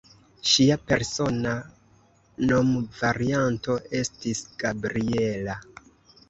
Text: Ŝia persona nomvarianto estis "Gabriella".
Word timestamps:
Ŝia 0.51 0.77
persona 0.91 1.51
nomvarianto 2.53 3.77
estis 4.01 4.43
"Gabriella". 4.65 5.61